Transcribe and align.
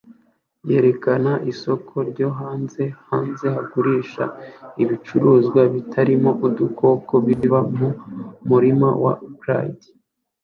yerekana 0.69 1.31
isoko 1.51 1.95
ryo 2.09 2.27
hanze 2.39 2.83
hanze 3.07 3.45
bagurisha 3.55 4.23
ibicuruzwa 4.83 5.61
bitarimo 5.73 6.31
udukoko 6.47 7.13
biva 7.25 7.59
mu 7.75 7.87
murima 8.49 8.89
wa 9.03 9.13
Clyde 9.41 9.87